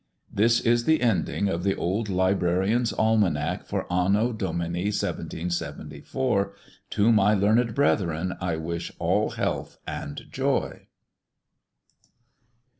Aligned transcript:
This 0.33 0.59
is 0.59 0.85
the 0.85 0.99
Ending 0.99 1.47
of 1.47 1.63
The 1.63 1.75
Old 1.75 2.09
Librarian's 2.09 2.91
Almanack 2.91 3.67
for 3.67 3.81
Anno 3.93 4.33
Domini 4.33 4.85
1 4.85 4.93
774. 4.93 6.55
To 6.89 7.11
my 7.11 7.35
leam'd 7.35 7.75
Brethren, 7.75 8.35
I 8.41 8.55
wish 8.55 8.91
all 8.97 9.29
Health 9.29 9.77
and 9.85 10.23
Joy. 10.31 10.87